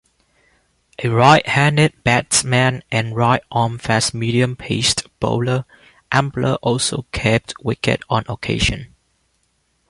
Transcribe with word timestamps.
A 1.03 1.09
right-handed 1.09 2.03
batsman 2.03 2.81
and 2.91 3.15
right-arm 3.15 3.77
fast-medium 3.77 4.55
paced 4.55 5.03
bowler, 5.19 5.63
Ambler 6.11 6.55
also 6.63 7.05
kept 7.11 7.53
wicket 7.63 8.01
on 8.09 8.23
occasion. 8.27 8.95